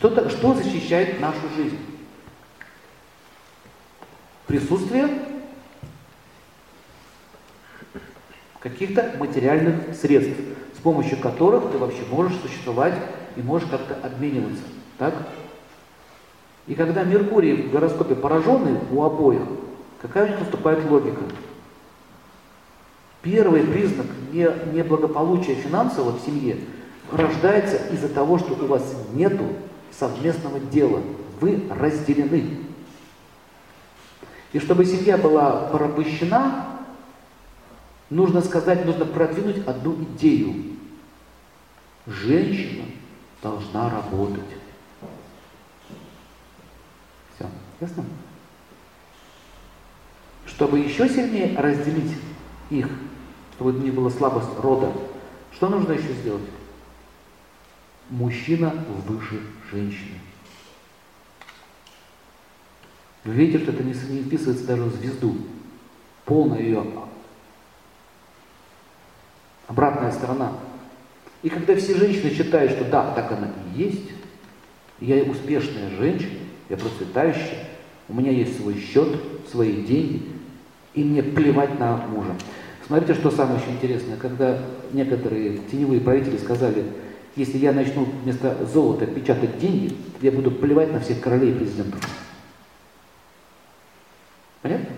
Что, 0.00 0.30
что 0.30 0.54
защищает 0.54 1.20
нашу 1.20 1.46
жизнь? 1.54 1.76
Присутствие 4.46 5.08
каких-то 8.60 9.14
материальных 9.18 9.94
средств, 9.94 10.40
с 10.74 10.80
помощью 10.80 11.18
которых 11.18 11.70
ты 11.70 11.76
вообще 11.76 12.00
можешь 12.10 12.38
существовать 12.40 12.94
и 13.36 13.42
можешь 13.42 13.68
как-то 13.68 13.94
обмениваться. 14.02 14.62
Так? 14.96 15.14
И 16.66 16.74
когда 16.74 17.04
Меркурий 17.04 17.68
в 17.68 17.70
гороскопе 17.70 18.14
пораженный 18.14 18.80
у 18.90 19.02
обоих, 19.02 19.42
какая 20.00 20.24
у 20.24 20.28
них 20.28 20.40
наступает 20.40 20.82
логика? 20.90 21.20
Первый 23.20 23.64
признак 23.64 24.06
неблагополучия 24.32 25.56
финансового 25.56 26.16
в 26.16 26.24
семье 26.24 26.56
рождается 27.12 27.76
из-за 27.92 28.08
того, 28.08 28.38
что 28.38 28.54
у 28.54 28.66
вас 28.66 28.94
нету 29.12 29.44
совместного 29.98 30.60
дела. 30.60 31.02
Вы 31.40 31.62
разделены. 31.70 32.58
И 34.52 34.58
чтобы 34.58 34.84
семья 34.84 35.16
была 35.16 35.68
порабощена, 35.68 36.66
нужно 38.10 38.40
сказать, 38.42 38.84
нужно 38.84 39.04
продвинуть 39.04 39.66
одну 39.66 39.94
идею. 39.94 40.76
Женщина 42.06 42.84
должна 43.42 43.90
работать. 43.90 44.40
Все, 47.36 47.46
ясно? 47.80 48.04
Чтобы 50.46 50.80
еще 50.80 51.08
сильнее 51.08 51.56
разделить 51.56 52.16
их, 52.70 52.88
чтобы 53.54 53.72
не 53.72 53.90
была 53.90 54.10
слабость 54.10 54.58
рода, 54.58 54.92
что 55.52 55.68
нужно 55.68 55.92
еще 55.92 56.12
сделать? 56.14 56.42
Мужчина 58.10 58.74
выше 59.06 59.40
женщины. 59.70 60.18
Вы 63.24 63.32
видите, 63.34 63.62
что 63.62 63.72
это 63.72 63.82
не 63.84 63.92
вписывается 63.92 64.66
даже 64.66 64.82
в 64.82 64.94
звезду. 64.96 65.36
Полная 66.24 66.60
ее 66.60 66.84
обратная 69.70 70.10
сторона. 70.10 70.52
И 71.42 71.48
когда 71.48 71.76
все 71.76 71.94
женщины 71.94 72.30
считают, 72.30 72.72
что 72.72 72.84
да, 72.84 73.14
так 73.14 73.30
она 73.32 73.48
и 73.74 73.80
есть, 73.80 74.10
я 75.00 75.22
успешная 75.22 75.88
женщина, 75.90 76.38
я 76.68 76.76
процветающая, 76.76 77.68
у 78.08 78.14
меня 78.14 78.32
есть 78.32 78.60
свой 78.60 78.78
счет, 78.78 79.08
свои 79.50 79.82
деньги, 79.82 80.22
и 80.94 81.04
мне 81.04 81.22
плевать 81.22 81.78
на 81.78 81.96
мужа. 82.08 82.34
Смотрите, 82.86 83.14
что 83.14 83.30
самое 83.30 83.60
еще 83.60 83.70
интересное, 83.70 84.16
когда 84.16 84.58
некоторые 84.92 85.58
теневые 85.70 86.00
правители 86.00 86.36
сказали, 86.36 86.84
если 87.36 87.58
я 87.58 87.72
начну 87.72 88.06
вместо 88.22 88.56
золота 88.72 89.06
печатать 89.06 89.58
деньги, 89.58 89.94
я 90.20 90.32
буду 90.32 90.50
плевать 90.50 90.92
на 90.92 91.00
всех 91.00 91.20
королей 91.20 91.52
и 91.52 91.54
президентов. 91.54 92.00
Понятно? 94.62 94.88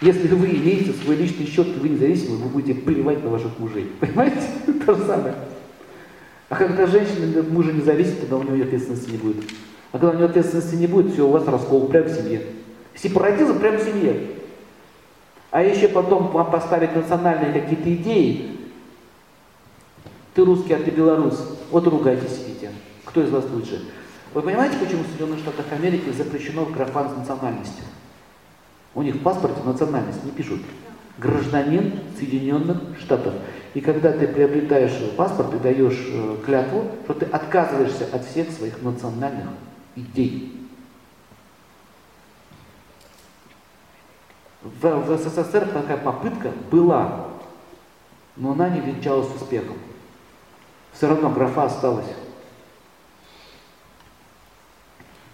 Если 0.00 0.28
вы 0.28 0.48
имеете 0.48 0.92
свой 0.92 1.16
личный 1.16 1.46
счет, 1.46 1.68
вы 1.78 1.88
независимы, 1.88 2.36
вы 2.36 2.48
будете 2.48 2.74
плевать 2.80 3.22
на 3.22 3.30
ваших 3.30 3.58
мужей. 3.58 3.90
Понимаете? 4.00 4.42
То 4.84 4.94
же 4.94 5.04
самое. 5.04 5.34
А 6.48 6.56
когда 6.56 6.86
женщина 6.86 7.40
от 7.40 7.50
мужа 7.50 7.72
не 7.72 7.80
зависит, 7.80 8.20
тогда 8.20 8.36
у 8.36 8.42
нее 8.42 8.64
ответственности 8.64 9.10
не 9.10 9.16
будет. 9.16 9.44
А 9.92 9.98
когда 9.98 10.10
у 10.10 10.14
нее 10.14 10.26
ответственности 10.26 10.74
не 10.74 10.86
будет, 10.86 11.12
все, 11.12 11.26
у 11.26 11.30
вас 11.30 11.46
раскол 11.46 11.88
прямо 11.88 12.08
в 12.08 12.12
семье. 12.12 12.42
Сепаратизм 12.94 13.58
прямо 13.58 13.78
в 13.78 13.82
семье. 13.82 14.20
А 15.50 15.62
еще 15.62 15.88
потом 15.88 16.28
вам 16.28 16.50
поставить 16.50 16.94
национальные 16.94 17.52
какие-то 17.52 17.94
идеи. 17.94 18.53
Ты 20.34 20.44
русский, 20.44 20.74
а 20.74 20.78
ты 20.78 20.90
белорус. 20.90 21.58
Вот 21.70 21.86
ругайтесь 21.86 22.36
сидите. 22.36 22.70
Кто 23.04 23.22
из 23.22 23.30
вас 23.30 23.44
лучше? 23.52 23.88
Вы 24.32 24.42
понимаете, 24.42 24.76
почему 24.78 25.04
в 25.04 25.06
Соединенных 25.06 25.38
Штатах 25.38 25.66
Америки 25.70 26.10
запрещено 26.10 26.66
графа 26.66 27.08
с 27.08 27.16
национальностью? 27.16 27.84
У 28.94 29.02
них 29.02 29.14
в 29.14 29.22
паспорте 29.22 29.62
национальность 29.64 30.24
не 30.24 30.32
пишут. 30.32 30.60
Гражданин 31.18 32.00
Соединенных 32.18 32.98
Штатов. 32.98 33.34
И 33.74 33.80
когда 33.80 34.10
ты 34.10 34.26
приобретаешь 34.26 34.92
паспорт 35.16 35.54
и 35.54 35.58
даешь 35.58 36.04
э, 36.08 36.36
клятву, 36.44 36.86
что 37.04 37.14
ты 37.14 37.26
отказываешься 37.26 38.08
от 38.12 38.24
всех 38.24 38.50
своих 38.50 38.82
национальных 38.82 39.46
идей. 39.94 40.68
В, 44.62 44.80
в 44.80 45.18
СССР 45.18 45.68
такая 45.72 45.98
попытка 45.98 46.50
была, 46.72 47.28
но 48.36 48.52
она 48.52 48.68
не 48.68 48.80
венчалась 48.80 49.32
успехом. 49.36 49.76
Все 50.94 51.08
равно 51.08 51.30
графа 51.30 51.64
осталась. 51.64 52.06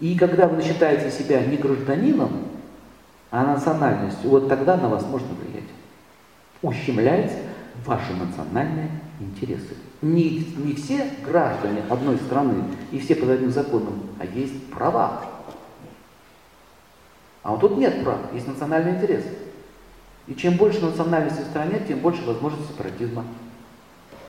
И 0.00 0.16
когда 0.16 0.48
вы 0.48 0.62
считаете 0.62 1.10
себя 1.10 1.44
не 1.44 1.56
гражданином, 1.58 2.30
а 3.30 3.44
национальностью, 3.44 4.30
вот 4.30 4.48
тогда 4.48 4.76
на 4.76 4.88
вас 4.88 5.04
можно 5.04 5.28
влиять. 5.34 5.68
Ущемляется 6.62 7.36
ваши 7.84 8.12
национальные 8.14 8.90
интересы. 9.20 9.74
Не, 10.02 10.38
не 10.56 10.74
все 10.74 11.10
граждане 11.24 11.82
одной 11.88 12.16
страны 12.16 12.64
и 12.90 12.98
все 12.98 13.14
под 13.14 13.28
одним 13.28 13.50
законом, 13.50 14.02
а 14.18 14.24
есть 14.24 14.70
права. 14.70 15.22
А 17.42 17.52
вот 17.52 17.60
тут 17.60 17.76
нет 17.76 18.02
прав, 18.02 18.18
есть 18.34 18.48
национальный 18.48 18.96
интерес. 18.96 19.24
И 20.26 20.34
чем 20.34 20.56
больше 20.56 20.80
национальности 20.80 21.42
в 21.42 21.46
стране, 21.46 21.82
тем 21.86 22.00
больше 22.00 22.24
возможностей 22.24 22.72
сепаратизма. 22.72 23.24